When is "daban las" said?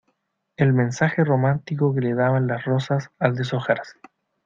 2.15-2.65